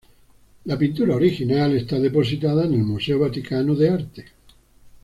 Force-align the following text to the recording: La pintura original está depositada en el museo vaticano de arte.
La 0.65 0.79
pintura 0.79 1.15
original 1.15 1.77
está 1.77 1.99
depositada 1.99 2.65
en 2.65 2.73
el 2.73 2.79
museo 2.83 3.19
vaticano 3.19 3.75
de 3.75 3.89
arte. 3.91 4.25